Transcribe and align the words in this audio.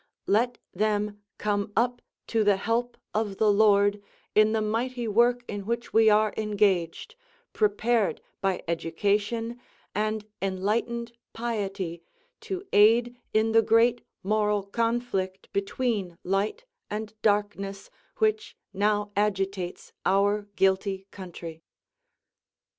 Let 0.25 0.57
them 0.73 1.21
come 1.37 1.71
up 1.75 2.01
to 2.25 2.43
the 2.43 2.57
help 2.57 2.97
of 3.13 3.37
the 3.37 3.53
Lord 3.53 4.01
in 4.33 4.51
the 4.51 4.59
mighty 4.59 5.07
work 5.07 5.45
in 5.47 5.63
which 5.67 5.93
we 5.93 6.09
are 6.09 6.33
engaged, 6.37 7.13
prepared 7.53 8.19
by 8.41 8.63
education 8.67 9.61
and 9.93 10.25
enlightened 10.41 11.11
piety 11.33 12.01
to 12.39 12.63
aid 12.73 13.15
in 13.31 13.51
the 13.51 13.61
great 13.61 14.03
moral 14.23 14.63
conflict 14.63 15.49
between 15.53 16.17
light 16.23 16.65
and 16.89 17.13
darkness, 17.21 17.91
which 18.17 18.57
now 18.73 19.11
agitates 19.15 19.93
our 20.03 20.47
guilty 20.55 21.05
country. 21.11 21.61